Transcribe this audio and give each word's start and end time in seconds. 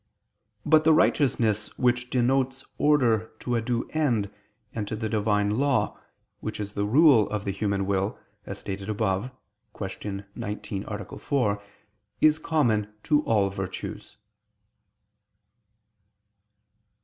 But 0.65 0.83
the 0.83 0.95
righteousness 0.95 1.67
which 1.77 2.09
denotes 2.09 2.65
order 2.79 3.31
to 3.41 3.55
a 3.55 3.61
due 3.61 3.87
end 3.91 4.31
and 4.73 4.87
to 4.87 4.95
the 4.95 5.07
Divine 5.07 5.59
law, 5.59 5.95
which 6.39 6.59
is 6.59 6.73
the 6.73 6.85
rule 6.87 7.29
of 7.29 7.45
the 7.45 7.51
human 7.51 7.85
will, 7.85 8.17
as 8.47 8.57
stated 8.57 8.89
above 8.89 9.29
(Q. 9.77 10.23
19, 10.33 10.85
A. 10.87 11.17
4), 11.19 11.61
is 12.19 12.39
common 12.39 12.91
to 13.03 13.21
all 13.25 13.51
virtues. 13.51 14.17